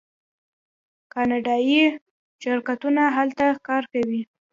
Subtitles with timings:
[1.13, 1.83] کاناډایی
[2.41, 4.21] شرکتونه هلته کار کوي.